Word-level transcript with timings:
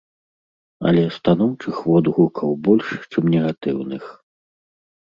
Але 0.91 1.03
станоўчых 1.17 1.75
водгукаў 1.91 2.49
больш, 2.69 2.87
чым 3.11 3.23
негатыўных. 3.39 4.03